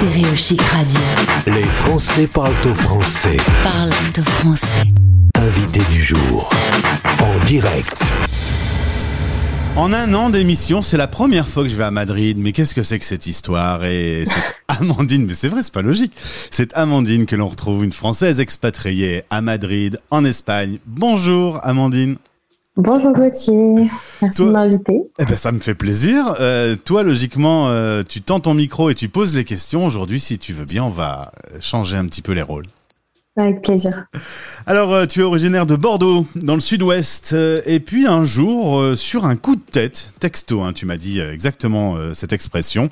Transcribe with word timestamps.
Stéréo 0.00 0.34
Chic 0.34 0.62
Radio. 0.62 0.98
Les 1.46 1.62
Français 1.62 2.26
parlent 2.26 2.54
au 2.64 2.74
français. 2.74 3.36
Parle 3.62 3.90
au 3.90 4.22
français. 4.22 4.88
Invité 5.34 5.80
du 5.90 6.02
jour. 6.02 6.48
En 7.18 7.44
direct. 7.44 8.02
En 9.76 9.92
un 9.92 10.14
an 10.14 10.30
d'émission, 10.30 10.80
c'est 10.80 10.96
la 10.96 11.06
première 11.06 11.46
fois 11.46 11.64
que 11.64 11.68
je 11.68 11.76
vais 11.76 11.84
à 11.84 11.90
Madrid. 11.90 12.38
Mais 12.40 12.52
qu'est-ce 12.52 12.74
que 12.74 12.82
c'est 12.82 12.98
que 12.98 13.04
cette 13.04 13.26
histoire? 13.26 13.84
Et 13.84 14.24
c'est 14.26 14.54
Amandine, 14.80 15.26
mais 15.26 15.34
c'est 15.34 15.48
vrai, 15.48 15.62
c'est 15.62 15.74
pas 15.74 15.82
logique. 15.82 16.12
C'est 16.50 16.72
Amandine 16.72 17.26
que 17.26 17.36
l'on 17.36 17.48
retrouve, 17.48 17.84
une 17.84 17.92
Française 17.92 18.40
expatriée 18.40 19.24
à 19.28 19.42
Madrid, 19.42 19.98
en 20.10 20.24
Espagne. 20.24 20.78
Bonjour 20.86 21.60
Amandine. 21.62 22.16
Bonjour 22.76 23.12
Gauthier, 23.12 23.90
merci 24.22 24.38
Toi- 24.38 24.46
de 24.46 24.52
m'inviter. 24.52 25.00
Eh 25.18 25.24
ben, 25.24 25.36
ça 25.36 25.50
me 25.52 25.58
fait 25.58 25.74
plaisir. 25.74 26.36
Euh, 26.40 26.76
toi, 26.76 27.02
logiquement, 27.02 27.68
euh, 27.68 28.02
tu 28.08 28.22
tends 28.22 28.40
ton 28.40 28.54
micro 28.54 28.90
et 28.90 28.94
tu 28.94 29.08
poses 29.08 29.34
les 29.34 29.44
questions. 29.44 29.84
Aujourd'hui, 29.84 30.20
si 30.20 30.38
tu 30.38 30.52
veux 30.52 30.64
bien, 30.64 30.84
on 30.84 30.90
va 30.90 31.32
changer 31.60 31.96
un 31.96 32.06
petit 32.06 32.22
peu 32.22 32.32
les 32.32 32.42
rôles. 32.42 32.64
Avec 33.36 33.62
plaisir. 33.62 34.06
Alors, 34.66 34.92
euh, 34.92 35.06
tu 35.06 35.20
es 35.20 35.22
originaire 35.24 35.66
de 35.66 35.74
Bordeaux, 35.74 36.26
dans 36.36 36.54
le 36.54 36.60
sud-ouest, 36.60 37.34
et 37.66 37.80
puis 37.80 38.06
un 38.06 38.24
jour, 38.24 38.96
sur 38.96 39.24
un 39.24 39.36
coup 39.36 39.56
de 39.56 39.62
tête, 39.62 40.12
texto, 40.20 40.62
hein, 40.62 40.72
tu 40.72 40.86
m'as 40.86 40.96
dit 40.96 41.20
exactement 41.20 41.96
cette 42.14 42.32
expression, 42.32 42.88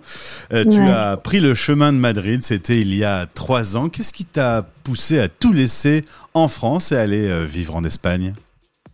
tu 0.50 0.80
as 0.88 1.16
pris 1.18 1.38
le 1.40 1.54
chemin 1.54 1.92
de 1.92 1.98
Madrid, 1.98 2.42
c'était 2.42 2.80
il 2.80 2.94
y 2.94 3.04
a 3.04 3.26
trois 3.26 3.76
ans. 3.76 3.88
Qu'est-ce 3.88 4.12
qui 4.12 4.24
t'a 4.24 4.66
poussé 4.82 5.18
à 5.20 5.28
tout 5.28 5.52
laisser 5.52 6.04
en 6.34 6.48
France 6.48 6.92
et 6.92 6.96
aller 6.96 7.46
vivre 7.46 7.76
en 7.76 7.84
Espagne? 7.84 8.32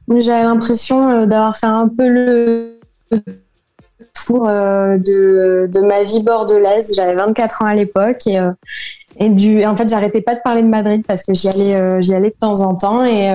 J'avais 0.09 0.45
l'impression 0.45 1.09
euh, 1.09 1.27
d'avoir 1.27 1.57
fait 1.57 1.67
un 1.67 1.89
peu 1.89 2.09
le 2.09 2.79
tour 4.27 4.49
euh, 4.49 4.99
de, 4.99 5.81
ma 5.81 6.05
vie 6.05 6.23
bordelaise. 6.23 6.93
J'avais 6.95 7.15
24 7.15 7.63
ans 7.63 7.67
à 7.67 7.75
l'époque 7.75 8.27
et, 8.27 8.39
euh, 8.39 8.51
en 9.21 9.77
fait, 9.77 9.89
j'arrêtais 9.89 10.21
pas 10.21 10.35
de 10.35 10.41
parler 10.43 10.63
de 10.63 10.69
Madrid 10.69 11.05
parce 11.07 11.23
que 11.23 11.35
j'y 11.35 11.49
allais, 11.49 11.75
de 11.75 12.39
temps 12.39 12.61
en 12.61 12.75
temps 12.75 13.05
et, 13.05 13.31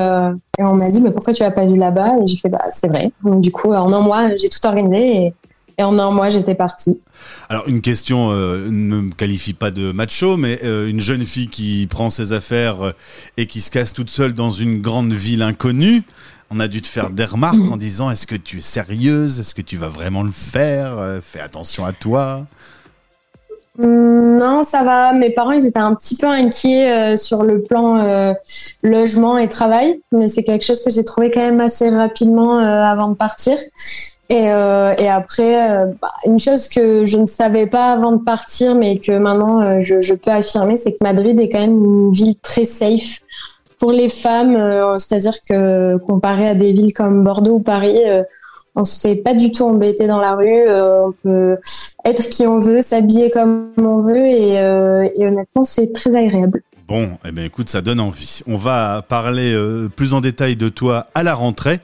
on 0.59 0.75
m'a 0.75 0.91
dit 0.91 0.99
mais 1.01 1.11
pourquoi 1.11 1.33
tu 1.33 1.43
vas 1.43 1.51
pas 1.51 1.65
vu 1.65 1.77
là-bas? 1.77 2.15
Et 2.21 2.27
j'ai 2.27 2.37
fait 2.37 2.49
bah 2.49 2.59
c'est 2.71 2.89
vrai. 2.89 3.11
Du 3.23 3.49
coup 3.51 3.71
en 3.71 3.93
un 3.93 4.01
mois 4.01 4.35
j'ai 4.35 4.49
tout 4.49 4.65
organisé 4.65 5.33
et, 5.77 5.83
en 5.83 5.97
un 5.97 6.11
mois 6.11 6.27
j'étais 6.27 6.55
partie. 6.55 6.99
Alors, 7.47 7.63
une 7.67 7.79
question 7.79 8.31
ne 8.31 9.01
me 9.01 9.13
qualifie 9.13 9.53
pas 9.53 9.71
de 9.71 9.93
macho, 9.93 10.35
mais 10.35 10.59
une 10.63 10.99
jeune 10.99 11.21
fille 11.21 11.47
qui 11.47 11.87
prend 11.89 12.09
ses 12.09 12.33
affaires 12.33 12.93
et 13.37 13.45
qui 13.45 13.61
se 13.61 13.71
casse 13.71 13.93
toute 13.93 14.09
seule 14.09 14.33
dans 14.33 14.51
une 14.51 14.81
grande 14.81 15.13
ville 15.13 15.41
inconnue, 15.41 16.03
on 16.51 16.59
a 16.59 16.67
dû 16.67 16.81
te 16.81 16.87
faire 16.87 17.09
des 17.09 17.25
remarques 17.25 17.71
en 17.71 17.77
disant 17.77 18.09
est-ce 18.09 18.25
que 18.25 18.35
tu 18.35 18.57
es 18.57 18.61
sérieuse? 18.61 19.39
Est-ce 19.39 19.53
que 19.53 19.61
tu 19.61 19.77
vas 19.77 19.89
vraiment 19.89 20.23
le 20.23 20.31
faire? 20.31 20.97
Euh, 20.97 21.19
Fais 21.21 21.39
attention 21.39 21.85
à 21.85 21.91
toi. 21.91 22.45
Hum, 23.79 24.37
Non, 24.37 24.63
ça 24.63 24.83
va. 24.83 25.13
Mes 25.13 25.29
parents, 25.29 25.51
ils 25.51 25.65
étaient 25.65 25.79
un 25.79 25.93
petit 25.93 26.15
peu 26.17 26.27
inquiets 26.27 26.91
euh, 26.91 27.17
sur 27.17 27.43
le 27.43 27.61
plan 27.61 27.97
euh, 27.97 28.33
logement 28.81 29.37
et 29.37 29.47
travail, 29.47 30.01
mais 30.11 30.27
c'est 30.27 30.43
quelque 30.43 30.65
chose 30.65 30.83
que 30.83 30.89
j'ai 30.89 31.05
trouvé 31.05 31.29
quand 31.29 31.41
même 31.41 31.61
assez 31.61 31.89
rapidement 31.89 32.57
avant 32.57 33.09
de 33.09 33.15
partir. 33.15 33.57
Et, 34.31 34.47
après, 34.47 35.85
bah, 35.99 36.11
une 36.23 36.37
chose 36.37 36.67
que 36.67 37.07
je 37.07 37.17
ne 37.17 37.25
savais 37.25 37.65
pas 37.65 37.91
avant 37.91 38.11
de 38.11 38.21
partir, 38.23 38.75
mais 38.75 38.99
que 38.99 39.17
maintenant 39.17 39.81
je, 39.81 40.01
je 40.03 40.13
peux 40.13 40.29
affirmer, 40.29 40.77
c'est 40.77 40.91
que 40.91 41.03
Madrid 41.03 41.39
est 41.39 41.49
quand 41.49 41.59
même 41.59 41.83
une 41.83 42.13
ville 42.13 42.35
très 42.39 42.65
safe 42.65 43.21
pour 43.79 43.91
les 43.91 44.09
femmes. 44.09 44.55
euh, 44.55 44.97
C'est-à-dire 44.97 45.33
que 45.47 45.97
comparé 45.97 46.49
à 46.49 46.55
des 46.55 46.71
villes 46.73 46.93
comme 46.93 47.23
Bordeaux 47.23 47.55
ou 47.55 47.59
Paris, 47.61 47.99
euh, 48.05 48.23
on 48.75 48.83
se 48.83 48.99
fait 48.99 49.15
pas 49.15 49.33
du 49.33 49.51
tout 49.51 49.63
embêter 49.63 50.07
dans 50.07 50.19
la 50.19 50.35
rue. 50.35 50.67
euh, 50.67 51.07
on 51.07 51.11
peut 51.23 51.57
être 52.05 52.29
qui 52.29 52.45
on 52.45 52.59
veut, 52.59 52.81
s'habiller 52.81 53.31
comme 53.31 53.69
on 53.77 54.01
veut 54.01 54.25
et, 54.27 54.59
euh, 54.59 55.07
et 55.15 55.25
honnêtement 55.25 55.63
c'est 55.63 55.91
très 55.93 56.15
agréable. 56.15 56.61
Bon, 56.87 57.07
eh 57.27 57.31
ben 57.31 57.45
écoute, 57.45 57.69
ça 57.69 57.81
donne 57.81 57.99
envie. 57.99 58.41
On 58.47 58.57
va 58.57 59.03
parler 59.07 59.53
euh, 59.53 59.89
plus 59.95 60.13
en 60.15 60.21
détail 60.21 60.55
de 60.55 60.69
toi 60.69 61.07
à 61.13 61.21
la 61.23 61.35
rentrée. 61.35 61.79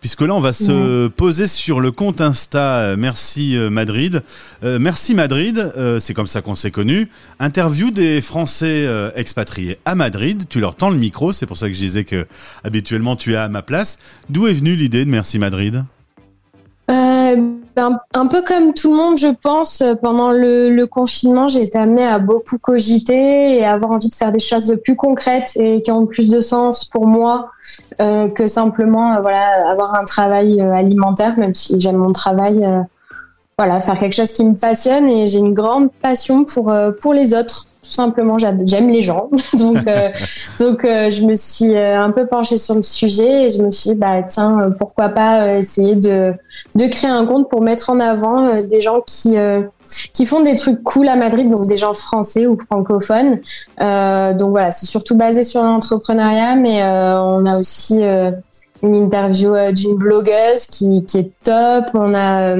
Puisque 0.00 0.20
là, 0.20 0.34
on 0.34 0.40
va 0.40 0.52
se 0.52 1.08
poser 1.08 1.48
sur 1.48 1.80
le 1.80 1.90
compte 1.90 2.20
Insta 2.20 2.78
euh, 2.78 2.96
Merci 2.96 3.56
euh, 3.56 3.70
Madrid. 3.70 4.22
Euh, 4.62 4.78
Merci 4.78 5.14
Madrid, 5.14 5.72
euh, 5.76 6.00
c'est 6.00 6.14
comme 6.14 6.26
ça 6.26 6.42
qu'on 6.42 6.54
s'est 6.54 6.70
connus. 6.70 7.08
Interview 7.40 7.90
des 7.90 8.20
Français 8.20 8.86
euh, 8.86 9.10
expatriés 9.16 9.78
à 9.84 9.94
Madrid. 9.94 10.44
Tu 10.48 10.60
leur 10.60 10.76
tends 10.76 10.90
le 10.90 10.96
micro, 10.96 11.32
c'est 11.32 11.46
pour 11.46 11.56
ça 11.56 11.68
que 11.68 11.74
je 11.74 11.78
disais 11.78 12.04
que 12.04 12.26
habituellement 12.64 13.16
tu 13.16 13.32
es 13.32 13.36
à 13.36 13.48
ma 13.48 13.62
place. 13.62 13.98
D'où 14.28 14.46
est 14.46 14.54
venue 14.54 14.76
l'idée 14.76 15.04
de 15.04 15.10
Merci 15.10 15.38
Madrid? 15.38 15.84
Ben, 17.76 18.00
un 18.14 18.26
peu 18.26 18.40
comme 18.40 18.72
tout 18.72 18.90
le 18.90 18.96
monde 18.96 19.18
je 19.18 19.26
pense 19.26 19.82
euh, 19.82 19.94
pendant 19.96 20.32
le, 20.32 20.86
confinement 20.86 21.46
j'ai 21.46 21.60
été 21.60 21.76
amenée 21.76 22.06
à 22.06 22.18
beaucoup 22.18 22.56
cogiter 22.56 23.58
et 23.58 23.66
à 23.66 23.74
avoir 23.74 23.90
envie 23.90 24.08
de 24.08 24.14
faire 24.14 24.32
des 24.32 24.38
choses 24.38 24.78
plus 24.82 24.96
concrètes 24.96 25.52
et 25.56 25.82
qui 25.82 25.90
ont 25.90 26.06
plus 26.06 26.26
de 26.26 26.40
sens 26.40 26.86
pour 26.86 27.06
moi 27.06 27.50
euh, 28.00 28.28
que 28.28 28.46
simplement 28.46 29.16
euh, 29.16 29.20
voilà 29.20 29.70
avoir 29.70 29.94
un 29.94 30.04
travail 30.04 30.58
alimentaire 30.58 31.38
même 31.38 31.54
si 31.54 31.78
j'aime 31.78 31.96
mon 31.96 32.12
travail 32.12 32.66
voilà 33.58 33.82
faire 33.82 34.00
quelque 34.00 34.14
chose 34.14 34.32
qui 34.32 34.44
me 34.46 34.54
passionne 34.54 35.10
et 35.10 35.28
j'ai 35.28 35.38
une 35.38 35.52
grande 35.52 35.92
passion 35.92 36.44
pour 36.44 36.72
pour 37.02 37.12
les 37.12 37.34
autres 37.34 37.66
tout 37.86 37.92
simplement 37.92 38.36
j'a- 38.36 38.52
j'aime 38.64 38.88
les 38.90 39.00
gens. 39.00 39.30
Donc 39.58 39.78
euh, 39.86 40.08
donc 40.58 40.84
euh, 40.84 41.08
je 41.10 41.22
me 41.24 41.34
suis 41.36 41.74
euh, 41.76 42.00
un 42.00 42.10
peu 42.10 42.26
penchée 42.26 42.58
sur 42.58 42.74
le 42.74 42.82
sujet 42.82 43.44
et 43.46 43.50
je 43.50 43.62
me 43.62 43.70
suis 43.70 43.90
dit 43.90 43.96
bah 43.96 44.22
tiens 44.28 44.70
pourquoi 44.78 45.10
pas 45.10 45.56
essayer 45.58 45.94
de 45.94 46.32
de 46.74 46.86
créer 46.86 47.10
un 47.10 47.24
compte 47.26 47.48
pour 47.48 47.60
mettre 47.62 47.90
en 47.90 48.00
avant 48.00 48.62
des 48.62 48.80
gens 48.80 49.00
qui 49.06 49.36
qui 50.12 50.26
font 50.26 50.40
des 50.40 50.56
trucs 50.56 50.82
cool 50.82 51.06
à 51.08 51.14
Madrid 51.16 51.48
donc 51.48 51.68
des 51.68 51.76
gens 51.76 51.92
français 51.92 52.46
ou 52.46 52.58
francophones. 52.66 53.38
Donc 53.78 54.50
voilà 54.50 54.70
c'est 54.70 54.86
surtout 54.86 55.16
basé 55.16 55.44
sur 55.44 55.62
l'entrepreneuriat 55.62 56.56
mais 56.56 56.82
on 56.82 57.46
a 57.46 57.58
aussi 57.58 58.02
une 58.82 58.94
interview 58.94 59.54
d'une 59.72 59.96
blogueuse 59.96 60.66
qui 60.66 61.04
qui 61.04 61.18
est 61.18 61.30
top. 61.44 61.84
On 61.94 62.14
a 62.14 62.56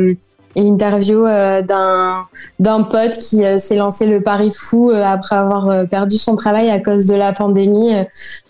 interview 0.64 1.26
euh, 1.26 1.62
d'un 1.62 2.26
d'un 2.58 2.82
pote 2.82 3.18
qui 3.18 3.44
euh, 3.44 3.58
s'est 3.58 3.76
lancé 3.76 4.06
le 4.06 4.20
pari 4.22 4.50
fou 4.50 4.90
euh, 4.90 5.02
après 5.02 5.36
avoir 5.36 5.86
perdu 5.88 6.16
son 6.16 6.36
travail 6.36 6.70
à 6.70 6.80
cause 6.80 7.06
de 7.06 7.14
la 7.14 7.32
pandémie 7.32 7.92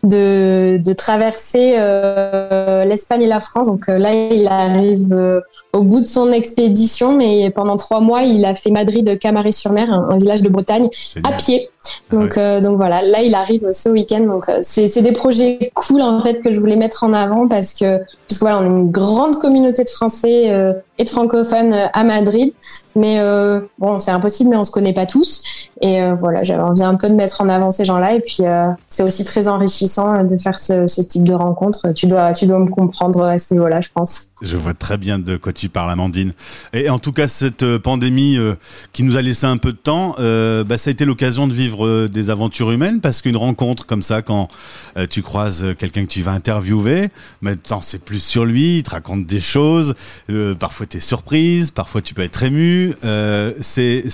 de, 0.03 0.79
de 0.79 0.93
traverser 0.93 1.77
l'Espagne 2.87 3.23
et 3.23 3.27
la 3.27 3.41
France. 3.41 3.67
Donc 3.67 3.89
là, 3.89 4.13
il 4.13 4.47
arrive 4.47 5.43
au 5.73 5.83
bout 5.83 6.01
de 6.01 6.07
son 6.07 6.33
expédition, 6.33 7.17
mais 7.17 7.51
pendant 7.51 7.77
trois 7.77 8.01
mois, 8.01 8.23
il 8.23 8.45
a 8.45 8.55
fait 8.55 8.71
Madrid-Camaret-sur-Mer, 8.71 9.93
un, 9.93 10.09
un 10.11 10.19
village 10.19 10.43
de 10.43 10.49
Bretagne, 10.49 10.89
à 11.23 11.33
pied. 11.33 11.69
Ah 11.87 12.15
Donc, 12.17 12.37
euh, 12.37 12.61
donc 12.61 12.77
voilà, 12.77 13.03
là, 13.03 13.23
il 13.23 13.35
arrive 13.35 13.69
ce 13.73 13.89
week-end. 13.89 14.21
Donc 14.21 14.49
euh, 14.49 14.59
c'est 14.63 15.03
des 15.03 15.13
projets 15.13 15.71
cool 15.75 16.03
en 16.03 16.23
fait 16.23 16.41
que 16.43 16.53
je 16.53 16.61
voulais 16.61 16.77
mettre 16.77 17.05
en 17.05 17.13
avant 17.13 17.49
parce 17.49 17.75
que 17.75 17.99
parce 18.29 18.39
que 18.39 18.45
voilà, 18.45 18.59
on 18.59 18.63
a 18.63 18.67
une 18.67 18.91
grande 18.91 19.39
communauté 19.39 19.85
de 19.85 19.89
Français 19.89 20.51
euh, 20.51 20.73
et 20.99 21.05
de 21.05 21.09
francophones 21.09 21.75
à 21.93 22.05
Madrid. 22.05 22.53
Mais 22.97 23.21
bon, 23.79 23.99
c'est 23.99 24.11
impossible, 24.11 24.49
mais 24.49 24.57
on 24.57 24.65
se 24.65 24.71
connaît 24.71 24.95
pas 24.95 25.05
tous. 25.05 25.43
Et 25.83 26.01
voilà, 26.19 26.43
j'avais 26.43 26.63
envie 26.63 26.83
un 26.83 26.95
peu 26.95 27.11
de 27.11 27.15
mettre 27.15 27.43
en 27.43 27.51
avant 27.51 27.71
ces 27.71 27.85
gens-là. 27.85 28.15
Et 28.15 28.21
puis, 28.21 28.39
c'est 28.89 29.03
aussi 29.03 29.23
très 29.27 29.47
enrichissant 29.47 30.25
de 30.25 30.35
faire 30.39 30.59
ce, 30.59 30.87
ce 30.87 31.03
type 31.03 31.25
de 31.25 31.35
rencontre. 31.35 31.93
Tu 31.93 32.07
dois, 32.07 32.33
tu 32.33 32.47
dois 32.47 32.59
me 32.59 32.71
comprendre 32.71 33.23
à 33.23 33.39
ce 33.39 33.53
niveau-là, 33.53 33.83
je 33.83 33.91
pense. 33.95 34.29
Je 34.41 34.57
vois 34.57 34.73
très 34.73 34.97
bien 34.97 35.19
de 35.19 35.37
quoi 35.37 35.53
tu 35.53 35.66
parles, 35.69 35.91
Amandine. 35.91 36.33
Et 36.73 36.89
en 36.91 36.99
tout 36.99 37.13
cas, 37.13 37.29
cette 37.29 37.63
euh, 37.63 37.79
pandémie 37.79 38.37
euh, 38.37 38.55
qui 38.93 39.03
nous 39.03 39.17
a 39.17 39.23
laissé 39.23 39.47
un 39.47 39.57
peu 39.57 39.73
de 39.73 39.79
temps, 39.79 40.15
euh, 40.19 40.65
bah, 40.65 40.79
ça 40.79 40.91
a 40.91 40.93
été 40.93 41.05
l'occasion 41.05 41.47
de 41.47 41.53
vivre 41.53 42.07
des 42.07 42.31
aventures 42.31 42.71
humaines 42.71 43.01
parce 43.01 43.23
qu'une 43.23 43.37
rencontre 43.37 43.87
comme 43.87 44.03
ça, 44.03 44.23
quand 44.23 44.49
tu 45.11 45.23
croises 45.23 45.67
quelqu'un 45.79 46.05
que 46.05 46.11
tu 46.11 46.23
vas 46.23 46.33
interviewer, 46.33 47.09
maintenant 47.41 47.81
c'est 47.83 48.05
plus 48.05 48.23
sur 48.23 48.45
lui, 48.45 48.79
il 48.79 48.83
te 48.83 48.91
raconte 48.91 49.27
des 49.27 49.41
choses, 49.41 49.95
parfois 50.59 50.87
tu 50.87 50.97
es 50.97 51.01
surprise, 51.01 51.71
parfois 51.71 52.03
tu 52.03 52.15
peux 52.15 52.23
être 52.23 52.43
ému. 52.43 52.95
C'est 53.61 54.05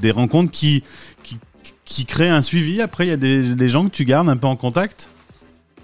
des 0.00 0.10
rencontres 0.10 0.50
qui, 0.50 0.82
qui, 1.22 1.36
qui 1.84 2.04
créent 2.04 2.28
un 2.28 2.42
suivi. 2.42 2.80
Après, 2.80 3.06
il 3.06 3.10
y 3.10 3.12
a 3.12 3.16
des 3.16 3.68
gens 3.68 3.84
que 3.84 3.94
tu 3.94 4.04
gardes 4.04 4.28
un 4.28 4.36
peu 4.36 4.46
en 4.46 4.56
contact? 4.56 5.08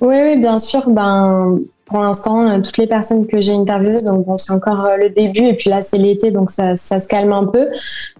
Oui, 0.01 0.17
oui, 0.23 0.37
bien 0.39 0.59
sûr. 0.59 0.89
Ben, 0.91 1.51
pour 1.87 2.01
l'instant, 2.01 2.47
euh, 2.49 2.61
toutes 2.61 2.77
les 2.79 2.87
personnes 2.87 3.27
que 3.27 3.41
j'ai 3.41 3.53
interviewées, 3.55 4.03
donc 4.03 4.27
bon, 4.27 4.39
c'est 4.39 4.53
encore 4.53 4.85
euh, 4.85 4.97
le 4.97 5.11
début, 5.11 5.47
et 5.47 5.55
puis 5.55 5.71
là, 5.71 5.81
c'est 5.81 5.99
l'été, 5.99 6.31
donc 6.31 6.51
ça, 6.51 6.77
ça 6.77 7.01
se 7.01 7.09
calme 7.09 7.33
un 7.33 7.47
peu. 7.47 7.69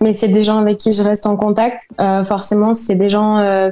Mais 0.01 0.13
c'est 0.15 0.29
des 0.29 0.43
gens 0.45 0.59
avec 0.59 0.79
qui 0.79 0.93
je 0.93 1.03
reste 1.03 1.27
en 1.27 1.37
contact. 1.37 1.83
Euh, 2.01 2.25
forcément, 2.25 2.75
c'est 2.75 2.97
des 2.97 3.11
gens. 3.11 3.39
euh, 3.39 3.71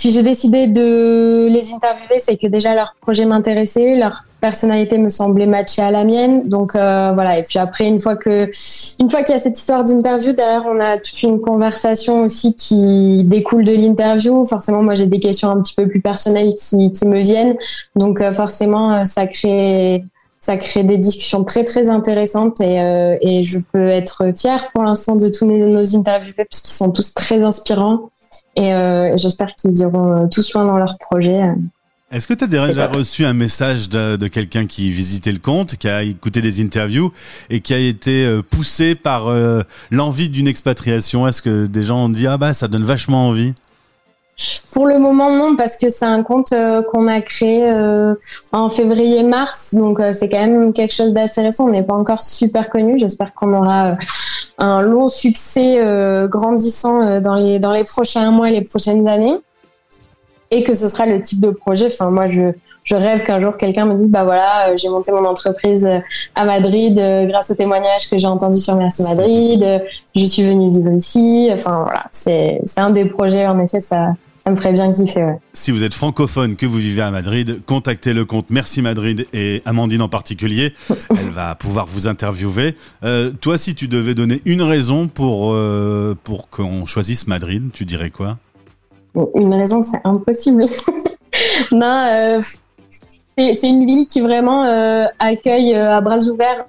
si 0.00 0.12
j'ai 0.12 0.22
décidé 0.22 0.66
de 0.66 1.46
les 1.50 1.74
interviewer, 1.74 2.20
c'est 2.20 2.38
que 2.38 2.46
déjà 2.46 2.74
leur 2.74 2.94
projet 3.02 3.26
m'intéressait, 3.26 3.96
leur 3.96 4.24
personnalité 4.40 4.96
me 4.96 5.10
semblait 5.10 5.44
matcher 5.44 5.82
à 5.82 5.90
la 5.90 6.04
mienne. 6.04 6.48
Donc 6.48 6.74
euh, 6.74 7.12
voilà. 7.12 7.38
Et 7.38 7.42
puis 7.42 7.58
après, 7.58 7.84
une 7.84 8.00
fois 8.00 8.16
que, 8.16 8.48
une 8.98 9.10
fois 9.10 9.22
qu'il 9.22 9.34
y 9.34 9.36
a 9.36 9.38
cette 9.38 9.58
histoire 9.58 9.84
d'interview, 9.84 10.32
derrière, 10.32 10.64
on 10.66 10.80
a 10.80 10.96
toute 10.96 11.22
une 11.22 11.38
conversation 11.38 12.22
aussi 12.22 12.54
qui 12.56 13.24
découle 13.24 13.66
de 13.66 13.72
l'interview. 13.72 14.46
Forcément, 14.46 14.82
moi, 14.82 14.94
j'ai 14.94 15.04
des 15.04 15.20
questions 15.20 15.50
un 15.50 15.60
petit 15.60 15.74
peu 15.74 15.86
plus 15.86 16.00
personnelles 16.00 16.54
qui, 16.54 16.92
qui 16.92 17.06
me 17.06 17.20
viennent. 17.20 17.58
Donc 17.94 18.22
euh, 18.22 18.32
forcément, 18.32 18.94
euh, 18.94 19.04
ça 19.04 19.26
crée 19.26 20.02
ça 20.42 20.56
crée 20.56 20.82
des 20.82 20.96
discussions 20.96 21.44
très 21.44 21.64
très 21.64 21.90
intéressantes 21.90 22.58
et, 22.62 22.80
euh, 22.80 23.18
et 23.20 23.44
je 23.44 23.58
peux 23.58 23.88
être 23.88 24.34
fière 24.34 24.70
pour 24.72 24.82
l'instant 24.82 25.16
de 25.16 25.28
tous 25.28 25.44
nos, 25.44 25.68
nos 25.68 25.94
interviewés 25.94 26.46
parce 26.50 26.62
qu'ils 26.62 26.72
sont 26.72 26.90
tous 26.90 27.12
très 27.12 27.44
inspirants 27.44 28.08
et, 28.56 28.72
euh, 28.74 29.16
j'espère 29.16 29.54
qu'ils 29.54 29.78
iront 29.78 30.28
tous 30.28 30.52
loin 30.54 30.64
dans 30.64 30.78
leur 30.78 30.98
projet. 30.98 31.40
Est-ce 32.12 32.26
que 32.26 32.34
tu 32.34 32.42
as 32.42 32.48
déjà 32.48 32.88
reçu 32.88 33.24
un 33.24 33.34
message 33.34 33.88
de, 33.88 34.16
de 34.16 34.26
quelqu'un 34.26 34.66
qui 34.66 34.90
visitait 34.90 35.30
le 35.30 35.38
compte, 35.38 35.76
qui 35.76 35.88
a 35.88 36.02
écouté 36.02 36.40
des 36.40 36.60
interviews 36.60 37.12
et 37.50 37.60
qui 37.60 37.72
a 37.72 37.78
été 37.78 38.24
euh, 38.24 38.42
poussé 38.42 38.96
par 38.96 39.28
euh, 39.28 39.62
l'envie 39.92 40.28
d'une 40.28 40.48
expatriation? 40.48 41.28
Est-ce 41.28 41.40
que 41.40 41.66
des 41.66 41.84
gens 41.84 42.06
ont 42.06 42.08
dit 42.08 42.26
ah 42.26 42.36
bah 42.36 42.52
ça 42.52 42.66
donne 42.66 42.82
vachement 42.82 43.28
envie? 43.28 43.54
Pour 44.70 44.86
le 44.86 44.98
moment, 44.98 45.30
non, 45.30 45.56
parce 45.56 45.76
que 45.76 45.90
c'est 45.90 46.04
un 46.04 46.22
compte 46.22 46.52
euh, 46.52 46.82
qu'on 46.82 47.08
a 47.08 47.20
créé 47.20 47.70
euh, 47.70 48.14
en 48.52 48.70
février-mars, 48.70 49.74
donc 49.74 50.00
euh, 50.00 50.12
c'est 50.14 50.28
quand 50.28 50.38
même 50.38 50.72
quelque 50.72 50.94
chose 50.94 51.12
d'assez 51.12 51.42
récent. 51.42 51.66
On 51.66 51.70
n'est 51.70 51.82
pas 51.82 51.94
encore 51.94 52.22
super 52.22 52.70
connu. 52.70 52.98
J'espère 52.98 53.34
qu'on 53.34 53.52
aura 53.54 53.96
un 54.60 54.82
long 54.82 55.08
succès 55.08 55.78
grandissant 56.28 57.20
dans 57.20 57.34
les 57.34 57.58
dans 57.58 57.72
les 57.72 57.84
prochains 57.84 58.30
mois 58.30 58.50
et 58.50 58.52
les 58.52 58.60
prochaines 58.60 59.08
années, 59.08 59.38
et 60.50 60.62
que 60.64 60.74
ce 60.74 60.88
sera 60.88 61.06
le 61.06 61.20
type 61.20 61.40
de 61.40 61.50
projet. 61.50 61.86
Enfin, 61.86 62.10
moi, 62.10 62.30
je 62.30 62.52
je 62.84 62.96
rêve 62.96 63.22
qu'un 63.22 63.40
jour 63.40 63.56
quelqu'un 63.56 63.84
me 63.84 63.94
dise 63.94 64.08
bah 64.08 64.24
voilà 64.24 64.74
j'ai 64.76 64.88
monté 64.88 65.12
mon 65.12 65.24
entreprise 65.24 65.86
à 66.34 66.44
Madrid 66.44 66.94
grâce 67.28 67.50
au 67.50 67.54
témoignage 67.54 68.08
que 68.08 68.16
j'ai 68.16 68.26
entendu 68.26 68.58
sur 68.58 68.74
Merci 68.76 69.02
Madrid 69.02 69.82
je 70.16 70.24
suis 70.24 70.42
venue 70.42 70.70
vivre 70.70 70.92
ici 70.92 71.50
enfin 71.52 71.84
voilà 71.84 72.04
c'est 72.10 72.62
un 72.78 72.90
des 72.90 73.04
projets 73.04 73.46
en 73.46 73.58
effet 73.60 73.80
ça 73.80 74.14
ça 74.44 74.50
me 74.50 74.56
ferait 74.56 74.72
bien 74.72 74.90
kiffer. 74.92 75.24
Ouais. 75.24 75.38
Si 75.52 75.70
vous 75.70 75.84
êtes 75.84 75.94
francophone, 75.94 76.56
que 76.56 76.66
vous 76.66 76.78
vivez 76.78 77.02
à 77.02 77.10
Madrid, 77.10 77.62
contactez 77.66 78.14
le 78.14 78.24
compte 78.24 78.46
Merci 78.50 78.80
Madrid 78.80 79.26
et 79.32 79.62
Amandine 79.66 80.02
en 80.02 80.08
particulier. 80.08 80.72
Elle 81.10 81.30
va 81.30 81.54
pouvoir 81.54 81.86
vous 81.86 82.08
interviewer. 82.08 82.74
Euh, 83.04 83.32
toi, 83.32 83.58
si 83.58 83.74
tu 83.74 83.86
devais 83.86 84.14
donner 84.14 84.40
une 84.46 84.62
raison 84.62 85.08
pour, 85.08 85.52
euh, 85.52 86.16
pour 86.24 86.48
qu'on 86.48 86.86
choisisse 86.86 87.26
Madrid, 87.26 87.70
tu 87.72 87.84
dirais 87.84 88.10
quoi? 88.10 88.38
Une 89.34 89.52
raison, 89.52 89.82
c'est 89.82 90.00
impossible. 90.04 90.64
non, 91.72 92.06
euh, 92.08 92.40
c'est 93.36 93.68
une 93.68 93.84
ville 93.84 94.06
qui 94.06 94.20
vraiment 94.20 94.62
accueille 95.18 95.74
à 95.74 96.00
bras 96.00 96.18
ouverts 96.18 96.64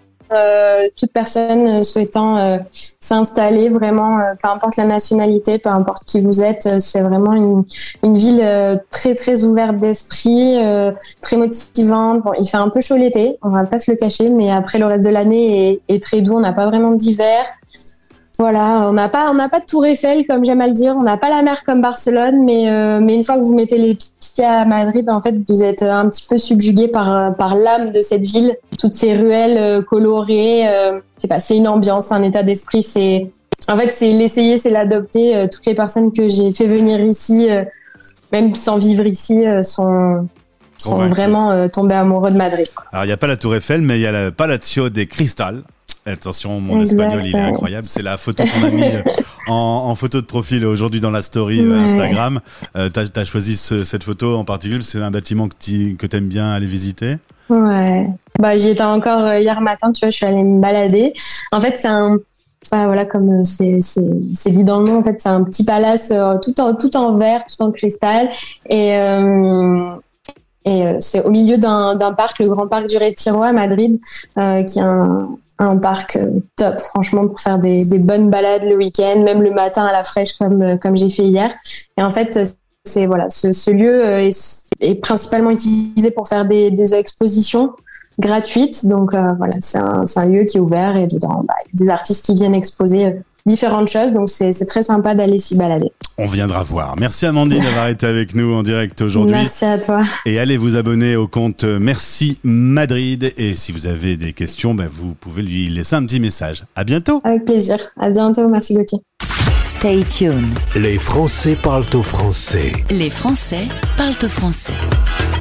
toute 0.96 1.12
personne 1.12 1.84
souhaitant 1.84 2.38
euh, 2.38 2.58
s'installer 3.00 3.70
vraiment, 3.70 4.20
euh, 4.20 4.34
peu 4.42 4.50
importe 4.50 4.78
la 4.78 4.86
nationalité, 4.86 5.58
peu 5.58 5.70
importe 5.70 6.06
qui 6.06 6.22
vous 6.22 6.42
êtes, 6.42 6.80
c'est 6.80 7.02
vraiment 7.02 7.34
une, 7.34 8.18
ville 8.18 8.82
très 8.90 9.16
très 9.16 9.44
ouverte 9.44 9.78
d'esprit, 9.78 10.58
très 11.22 11.38
motivante. 11.38 12.24
Il 12.40 12.48
fait 12.48 12.58
un 12.58 12.70
peu 12.70 12.82
chaud 12.82 12.98
l'été, 12.98 13.38
on 13.42 13.50
va 13.50 13.66
pas 13.66 13.80
se 13.80 13.92
le 13.92 13.98
cacher, 13.98 14.30
mais 14.30 14.52
après 14.52 14.80
le 14.80 14.86
reste 14.86 15.06
de 15.06 15.10
l'année 15.10 15.82
est, 15.88 15.96
est 15.96 16.04
très 16.04 16.22
doux, 16.22 16.36
on 16.36 16.42
n'a 16.42 16.54
pas 16.54 16.68
vraiment 16.68 16.92
d'hiver. 16.92 17.46
Voilà, 18.42 18.88
on 18.90 18.94
n'a 18.94 19.08
pas, 19.08 19.32
pas 19.52 19.60
de 19.60 19.66
tour 19.66 19.86
Eiffel 19.86 20.26
comme 20.26 20.44
j'aime 20.44 20.62
à 20.62 20.68
le 20.68 20.74
dire, 20.74 20.96
on 20.98 21.04
n'a 21.04 21.16
pas 21.16 21.30
la 21.30 21.44
mer 21.44 21.64
comme 21.64 21.80
Barcelone, 21.80 22.44
mais 22.44 22.72
euh, 22.72 23.00
mais 23.00 23.14
une 23.14 23.24
fois 23.24 23.38
que 23.38 23.44
vous 23.44 23.54
mettez 23.54 23.78
les 23.78 23.96
pieds 23.96 24.44
à 24.44 24.66
Madrid, 24.66 25.08
en 25.12 25.22
fait, 25.22 25.36
vous 25.48 25.64
êtes 25.64 25.84
un 25.84 26.10
petit 26.10 26.26
peu 26.28 26.40
subjugué 26.40 26.88
par 26.88 27.36
par 27.36 27.54
l'âme 27.54 27.92
de 27.92 28.02
cette 28.02 28.24
ville, 28.24 28.58
toutes 28.82 28.96
ces 28.96 29.14
ruelles 29.14 29.58
euh, 29.58 29.82
colorées. 29.84 30.68
Euh, 30.68 31.00
je 31.18 31.22
sais 31.22 31.28
pas, 31.28 31.40
c'est 31.40 31.56
une 31.56 31.68
ambiance, 31.68 32.12
un 32.12 32.24
état 32.24 32.42
d'esprit. 32.42 32.82
C'est 32.82 33.30
en 33.70 33.78
fait, 33.78 33.92
c'est 33.92 34.10
l'essayer, 34.10 34.58
c'est 34.58 34.72
l'adopter. 34.72 35.36
Euh, 35.36 35.48
toutes 35.48 35.68
les 35.68 35.76
personnes 35.76 36.12
que 36.12 36.28
j'ai 36.28 36.52
fait 36.52 36.66
venir 36.66 37.00
ici, 37.00 37.48
même 38.32 38.56
sans 38.56 38.80
vivre 38.80 39.06
ici, 39.06 39.44
sont 39.62 40.28
sont 40.78 41.10
vraiment 41.10 41.70
tombées 41.70 41.94
amoureux 41.94 42.32
de 42.32 42.38
Madrid. 42.38 42.66
Alors 42.92 43.06
il 43.06 43.08
n'y 43.08 43.14
a 43.14 43.18
pas 43.18 43.28
la 43.28 43.38
tour 43.38 43.54
Eiffel, 43.54 43.84
mais 43.84 44.00
il 44.00 44.02
y 44.02 44.08
a 44.08 44.12
le 44.12 44.32
Palacio 44.32 44.90
de 44.90 45.04
Cristal 45.04 45.64
Attention, 46.08 46.60
mon 46.60 46.80
espagnol, 46.80 47.24
il 47.24 47.36
est 47.36 47.40
incroyable. 47.40 47.86
C'est 47.88 48.02
la 48.02 48.18
photo 48.18 48.44
qu'on 48.44 48.64
a 48.64 48.72
mis 48.72 48.84
en, 49.48 49.94
photo 49.94 50.20
de 50.20 50.26
profil 50.26 50.66
aujourd'hui 50.66 51.00
dans 51.00 51.12
la 51.12 51.22
story 51.22 51.62
Instagram. 51.62 52.40
Euh, 52.76 52.90
tu 52.90 53.20
as, 53.20 53.26
choisi 53.26 53.56
cette 53.56 54.04
photo 54.04 54.36
en 54.36 54.44
particulier, 54.44 54.82
c'est 54.82 55.00
un 55.00 55.12
bâtiment 55.12 55.48
que 55.48 55.56
tu 55.60 55.98
aimes 56.12 56.28
bien 56.28 56.52
aller 56.52 56.66
visiter 56.66 57.18
Ouais. 57.50 58.08
Bah, 58.42 58.58
J'y 58.58 58.70
étais 58.70 58.82
encore 58.82 59.26
euh, 59.26 59.40
hier 59.40 59.62
matin, 59.62 59.92
tu 59.92 60.06
vois, 60.06 60.10
je 60.10 60.18
suis 60.18 60.26
allée 60.26 60.44
me 60.44 60.60
balader. 60.60 61.14
En 61.52 61.62
fait, 61.62 61.78
c'est 61.78 61.88
un. 61.88 62.18
voilà, 62.72 63.06
comme 63.06 63.44
c'est 63.44 63.80
dit 64.48 64.64
dans 64.64 64.80
le 64.80 64.86
nom, 64.86 65.00
en 65.00 65.04
fait, 65.04 65.22
c'est 65.22 65.30
un 65.30 65.44
petit 65.44 65.64
palace 65.64 66.14
tout, 66.42 66.60
en, 66.60 66.76
tout 66.76 66.96
en 66.98 67.18
verre, 67.18 67.42
tout 67.46 67.64
en 67.64 67.72
cristal. 67.72 68.30
Et. 68.70 68.98
C'est 71.00 71.26
au 71.26 71.32
milieu 71.32 71.58
d'un 71.58 72.14
parc, 72.16 72.38
le 72.40 72.48
Grand 72.48 72.68
Parc 72.68 72.88
du 72.88 72.98
Retiro 72.98 73.42
à 73.42 73.52
Madrid, 73.52 74.00
qui 74.36 74.80
est 74.80 74.84
un, 75.62 75.78
parc 75.78 76.16
euh, 76.16 76.40
top, 76.56 76.80
franchement, 76.80 77.28
pour 77.28 77.40
faire 77.40 77.60
des, 77.60 77.86
bonnes 78.00 78.30
balades 78.30 78.64
le 78.64 78.76
week-end, 78.76 79.22
même 79.24 79.42
le 79.42 79.52
matin 79.52 79.86
à 79.86 79.92
la 79.92 80.04
fraîche 80.04 80.34
comme, 80.34 80.62
euh, 80.62 80.78
comme 80.78 80.98
j'ai 80.98 81.10
fait 81.10 81.24
hier. 81.24 81.52
Et 81.98 82.04
en 82.04 82.12
fait, 82.12 82.40
c'est 82.84 83.06
voilà, 83.06 83.30
ce, 83.30 83.72
lieu 83.72 84.06
euh, 84.06 84.30
est, 84.80 84.96
principalement 84.96 85.52
utilisé 85.52 86.12
pour 86.12 86.28
faire 86.28 86.46
des, 86.46 86.94
expositions 86.94 87.72
gratuites. 88.22 88.86
Donc 88.86 89.12
voilà, 89.12 89.54
c'est 89.60 89.80
un, 89.80 90.04
un, 90.16 90.26
lieu 90.26 90.46
qui 90.46 90.58
est 90.58 90.62
ouvert 90.62 90.96
et 90.96 91.08
dedans, 91.08 91.44
bah, 91.48 91.54
il 91.66 91.80
y 91.80 91.84
a 91.84 91.86
des 91.86 91.90
artistes 91.90 92.26
qui 92.26 92.34
viennent 92.36 92.56
exposer 92.56 93.16
différentes 93.46 93.90
choses. 93.90 94.14
Donc 94.14 94.30
c'est 94.30 94.66
très 94.66 94.84
sympa 94.84 95.16
d'aller 95.16 95.40
s'y 95.40 95.56
balader. 95.56 95.92
On 96.18 96.28
viendra 96.28 96.62
voir. 96.62 96.96
Merci 97.00 97.26
Amandine 97.26 97.62
d'avoir 97.62 97.88
été 97.88 98.06
avec 98.06 98.36
nous 98.36 98.54
en 98.54 98.64
direct 98.64 99.02
aujourd'hui. 99.02 99.36
Merci 99.36 99.66
à 99.66 99.78
toi. 99.78 100.02
Et 100.26 100.40
allez 100.40 100.58
vous 100.58 100.76
abonner 100.76 101.16
au 101.16 101.28
compte 101.28 101.64
Merci 101.64 102.40
Madrid. 102.44 103.34
Et 103.38 103.56
si 103.56 103.72
vous 103.72 103.88
avez 103.88 104.18
des 104.18 104.34
questions, 104.34 104.74
ben 104.74 104.88
vous 104.92 105.14
pouvez 105.14 105.42
lui 105.42 105.70
laisser 105.70 105.96
un 105.96 106.06
petit 106.06 106.20
message. 106.20 106.64
À 106.76 106.84
bientôt. 106.84 107.22
Avec 107.24 107.46
plaisir. 107.46 107.78
À 108.00 108.10
bientôt. 108.10 108.48
Merci 108.48 108.76
Gauthier. 108.76 109.00
Stay 109.64 110.04
tuned. 110.04 110.60
Les 110.76 110.98
Français 111.00 111.56
parlent 111.56 111.86
au 111.94 112.04
français. 112.04 112.72
Les 112.90 113.10
Français 113.10 113.68
parlent 113.98 114.14
au 114.22 114.28
français. 114.28 114.74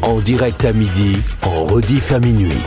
En 0.03 0.21
direct 0.21 0.65
à 0.65 0.73
midi, 0.73 1.17
en 1.43 1.65
rediff 1.65 2.13
à 2.13 2.21
minuit. 2.21 2.63